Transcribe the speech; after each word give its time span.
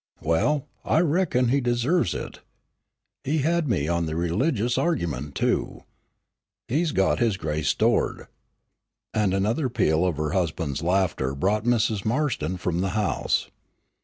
Well, 0.23 0.65
I 0.83 0.97
reckon 1.01 1.49
he 1.49 1.61
deserves 1.61 2.15
it. 2.15 2.39
He 3.23 3.37
had 3.43 3.67
me 3.69 3.87
on 3.87 4.07
the 4.07 4.15
religious 4.15 4.75
argument, 4.75 5.35
too. 5.35 5.83
He's 6.67 6.91
got 6.91 7.19
his 7.19 7.37
grace 7.37 7.67
stored." 7.67 8.25
And 9.13 9.31
another 9.31 9.69
peal 9.69 10.03
of 10.03 10.17
her 10.17 10.31
husband's 10.31 10.81
laughter 10.81 11.35
brought 11.35 11.65
Mrs. 11.65 12.03
Marston 12.03 12.57
from 12.57 12.81
the 12.81 12.89
house. 12.97 13.51